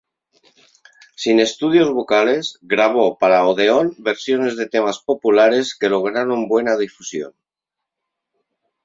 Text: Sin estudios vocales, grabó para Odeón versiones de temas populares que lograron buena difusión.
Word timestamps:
Sin 1.15 1.39
estudios 1.39 1.91
vocales, 1.91 2.57
grabó 2.63 3.19
para 3.19 3.45
Odeón 3.45 3.93
versiones 3.99 4.57
de 4.57 4.67
temas 4.67 4.97
populares 4.97 5.77
que 5.77 5.89
lograron 5.89 6.47
buena 6.47 6.75
difusión. 6.75 7.33